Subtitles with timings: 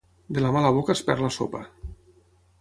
[0.37, 1.63] De la mà a la boca es perd la sopa.